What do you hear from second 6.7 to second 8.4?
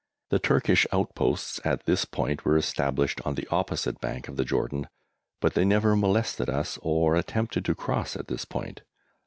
or attempted to cross at